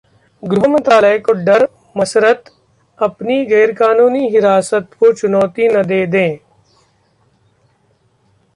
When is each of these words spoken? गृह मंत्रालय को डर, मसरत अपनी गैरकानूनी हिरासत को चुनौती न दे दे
गृह 0.43 0.67
मंत्रालय 0.67 1.17
को 1.19 1.33
डर, 1.45 1.67
मसरत 1.97 2.49
अपनी 2.99 3.45
गैरकानूनी 3.45 4.27
हिरासत 4.29 4.89
को 4.99 5.11
चुनौती 5.13 5.67
न 5.67 5.83
दे 5.83 6.05
दे 6.07 6.27